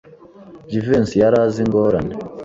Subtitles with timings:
[0.69, 2.13] Jivency yari azi ingorane.